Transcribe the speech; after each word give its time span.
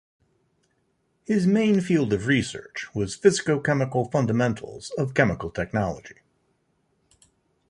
His 1.25 1.45
main 1.45 1.79
field 1.79 2.11
of 2.11 2.25
research 2.25 2.87
was 2.95 3.15
physicochemical 3.15 4.11
fundamentals 4.11 4.91
of 4.97 5.13
chemical 5.13 5.51
technology. 5.51 6.15